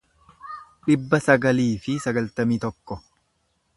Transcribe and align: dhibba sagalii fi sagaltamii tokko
dhibba 0.87 1.19
sagalii 1.25 1.69
fi 1.83 1.99
sagaltamii 2.07 2.59
tokko 2.65 2.99